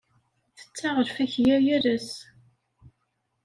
Tetteɣ 0.59 0.95
lfakya 1.07 1.57
yal 1.65 1.85
ass. 1.95 2.11